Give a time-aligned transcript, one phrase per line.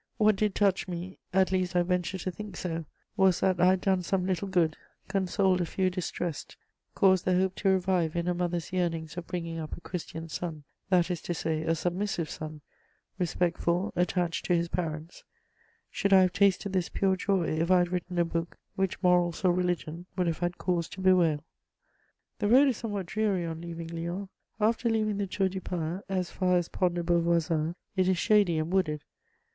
[0.17, 3.81] What did touch me, at least I venture to think so, was that I had
[3.81, 4.75] done some little good,
[5.07, 6.57] consoled a few distressed,
[6.95, 10.63] caused the hope to revive in a mother's yearnings of bringing up a Christian son:
[10.89, 12.61] that is to say, a submissive son,
[13.19, 15.23] respectful, attached to his parents.
[15.91, 19.45] Should I have tasted this pure joy if I had written a book which morals
[19.45, 21.43] or religion would have had cause to bewail?
[21.43, 24.29] [Sidenote: My journey to Rome.] The road is somewhat dreary on leaving Lyons:
[24.59, 28.57] after leaving the Tour du Pin, as far as Pont de Beauvoisin, it is shady
[28.57, 29.03] and wooded.